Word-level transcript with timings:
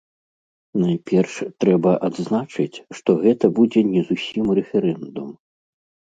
Найперш, 0.83 1.35
трэба 1.63 1.91
адзначыць, 2.07 2.81
што 3.01 3.09
гэта 3.27 3.45
будзе 3.59 3.85
не 3.93 4.01
зусім 4.09 4.45
рэферэндум. 4.63 5.29